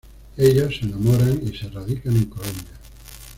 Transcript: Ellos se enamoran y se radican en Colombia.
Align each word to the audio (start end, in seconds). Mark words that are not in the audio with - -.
Ellos 0.35 0.77
se 0.79 0.85
enamoran 0.87 1.39
y 1.45 1.55
se 1.55 1.69
radican 1.69 2.15
en 2.17 2.25
Colombia. 2.25 2.73